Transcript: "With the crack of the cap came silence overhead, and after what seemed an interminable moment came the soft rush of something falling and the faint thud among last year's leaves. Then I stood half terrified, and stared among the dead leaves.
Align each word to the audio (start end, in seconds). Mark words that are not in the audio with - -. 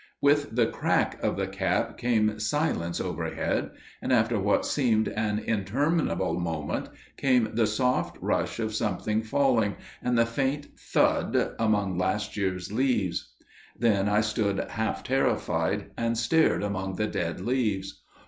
"With 0.19 0.55
the 0.55 0.65
crack 0.65 1.21
of 1.21 1.37
the 1.37 1.45
cap 1.45 1.95
came 1.99 2.39
silence 2.39 2.99
overhead, 2.99 3.69
and 4.01 4.11
after 4.11 4.39
what 4.39 4.65
seemed 4.65 5.07
an 5.09 5.37
interminable 5.37 6.39
moment 6.39 6.89
came 7.17 7.51
the 7.53 7.67
soft 7.67 8.17
rush 8.19 8.57
of 8.59 8.73
something 8.73 9.21
falling 9.21 9.75
and 10.01 10.17
the 10.17 10.25
faint 10.25 10.69
thud 10.75 11.53
among 11.59 11.99
last 11.99 12.35
year's 12.35 12.71
leaves. 12.71 13.29
Then 13.77 14.09
I 14.09 14.21
stood 14.21 14.65
half 14.71 15.03
terrified, 15.03 15.91
and 15.95 16.17
stared 16.17 16.63
among 16.63 16.95
the 16.95 17.05
dead 17.05 17.39
leaves. 17.39 18.01